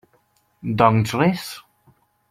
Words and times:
Doncs 0.79 1.13
res. 1.21 1.47